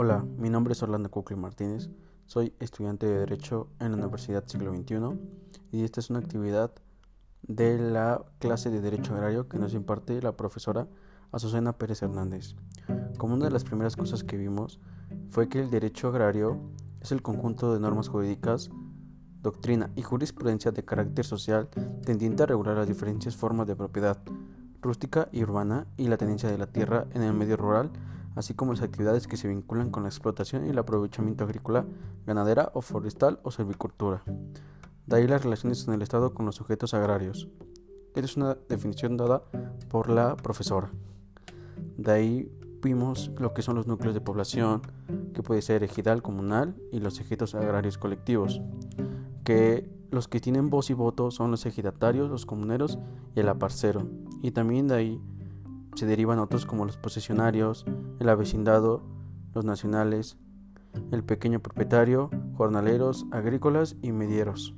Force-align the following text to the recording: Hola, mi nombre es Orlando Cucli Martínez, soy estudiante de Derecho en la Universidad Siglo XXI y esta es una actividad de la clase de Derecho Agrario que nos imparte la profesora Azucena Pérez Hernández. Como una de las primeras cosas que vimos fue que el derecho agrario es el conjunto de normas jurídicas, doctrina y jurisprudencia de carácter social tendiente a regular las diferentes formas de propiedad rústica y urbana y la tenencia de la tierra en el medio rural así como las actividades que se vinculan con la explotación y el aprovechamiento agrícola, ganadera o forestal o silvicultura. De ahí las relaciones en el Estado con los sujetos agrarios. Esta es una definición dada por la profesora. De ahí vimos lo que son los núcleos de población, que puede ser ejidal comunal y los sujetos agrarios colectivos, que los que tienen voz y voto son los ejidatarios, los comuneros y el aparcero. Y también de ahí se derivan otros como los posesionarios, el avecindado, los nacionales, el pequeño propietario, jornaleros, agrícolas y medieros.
Hola, 0.00 0.24
mi 0.36 0.48
nombre 0.48 0.74
es 0.74 0.82
Orlando 0.84 1.10
Cucli 1.10 1.34
Martínez, 1.34 1.90
soy 2.24 2.54
estudiante 2.60 3.06
de 3.06 3.18
Derecho 3.18 3.66
en 3.80 3.90
la 3.90 3.96
Universidad 3.96 4.46
Siglo 4.46 4.72
XXI 4.72 5.18
y 5.72 5.82
esta 5.82 5.98
es 5.98 6.08
una 6.08 6.20
actividad 6.20 6.70
de 7.42 7.78
la 7.80 8.24
clase 8.38 8.70
de 8.70 8.80
Derecho 8.80 9.14
Agrario 9.14 9.48
que 9.48 9.58
nos 9.58 9.74
imparte 9.74 10.22
la 10.22 10.36
profesora 10.36 10.86
Azucena 11.32 11.72
Pérez 11.78 12.00
Hernández. 12.00 12.54
Como 13.16 13.34
una 13.34 13.46
de 13.46 13.50
las 13.50 13.64
primeras 13.64 13.96
cosas 13.96 14.22
que 14.22 14.36
vimos 14.36 14.78
fue 15.30 15.48
que 15.48 15.58
el 15.58 15.68
derecho 15.68 16.06
agrario 16.06 16.60
es 17.00 17.10
el 17.10 17.20
conjunto 17.20 17.74
de 17.74 17.80
normas 17.80 18.06
jurídicas, 18.08 18.70
doctrina 19.42 19.90
y 19.96 20.02
jurisprudencia 20.02 20.70
de 20.70 20.84
carácter 20.84 21.24
social 21.24 21.70
tendiente 22.06 22.44
a 22.44 22.46
regular 22.46 22.76
las 22.76 22.86
diferentes 22.86 23.34
formas 23.34 23.66
de 23.66 23.74
propiedad 23.74 24.16
rústica 24.80 25.28
y 25.32 25.42
urbana 25.42 25.88
y 25.96 26.06
la 26.06 26.18
tenencia 26.18 26.48
de 26.48 26.58
la 26.58 26.68
tierra 26.68 27.08
en 27.14 27.22
el 27.22 27.34
medio 27.34 27.56
rural 27.56 27.90
así 28.36 28.54
como 28.54 28.72
las 28.72 28.82
actividades 28.82 29.26
que 29.26 29.36
se 29.36 29.48
vinculan 29.48 29.90
con 29.90 30.02
la 30.02 30.08
explotación 30.08 30.66
y 30.66 30.70
el 30.70 30.78
aprovechamiento 30.78 31.44
agrícola, 31.44 31.84
ganadera 32.26 32.70
o 32.74 32.82
forestal 32.82 33.40
o 33.42 33.50
silvicultura. 33.50 34.22
De 35.06 35.16
ahí 35.16 35.26
las 35.26 35.42
relaciones 35.42 35.86
en 35.88 35.94
el 35.94 36.02
Estado 36.02 36.34
con 36.34 36.46
los 36.46 36.56
sujetos 36.56 36.94
agrarios. 36.94 37.48
Esta 38.14 38.20
es 38.20 38.36
una 38.36 38.56
definición 38.68 39.16
dada 39.16 39.42
por 39.88 40.10
la 40.10 40.36
profesora. 40.36 40.90
De 41.96 42.12
ahí 42.12 42.52
vimos 42.82 43.30
lo 43.38 43.54
que 43.54 43.62
son 43.62 43.76
los 43.76 43.86
núcleos 43.86 44.14
de 44.14 44.20
población, 44.20 44.82
que 45.34 45.42
puede 45.42 45.62
ser 45.62 45.82
ejidal 45.82 46.22
comunal 46.22 46.76
y 46.92 47.00
los 47.00 47.14
sujetos 47.14 47.54
agrarios 47.54 47.98
colectivos, 47.98 48.60
que 49.44 49.88
los 50.10 50.28
que 50.28 50.40
tienen 50.40 50.70
voz 50.70 50.90
y 50.90 50.94
voto 50.94 51.30
son 51.30 51.50
los 51.50 51.66
ejidatarios, 51.66 52.30
los 52.30 52.46
comuneros 52.46 52.98
y 53.34 53.40
el 53.40 53.48
aparcero. 53.48 54.08
Y 54.42 54.52
también 54.52 54.88
de 54.88 54.94
ahí 54.94 55.22
se 55.98 56.06
derivan 56.06 56.38
otros 56.38 56.64
como 56.64 56.84
los 56.84 56.96
posesionarios, 56.96 57.84
el 58.20 58.28
avecindado, 58.28 59.02
los 59.52 59.64
nacionales, 59.64 60.38
el 61.10 61.24
pequeño 61.24 61.60
propietario, 61.60 62.30
jornaleros, 62.54 63.26
agrícolas 63.32 63.96
y 64.00 64.12
medieros. 64.12 64.76